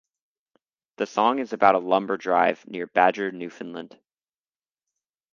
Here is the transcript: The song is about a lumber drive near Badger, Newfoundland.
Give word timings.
The 0.97 1.05
song 1.05 1.37
is 1.37 1.53
about 1.53 1.75
a 1.75 1.77
lumber 1.77 2.17
drive 2.17 2.67
near 2.67 2.87
Badger, 2.87 3.31
Newfoundland. 3.31 3.99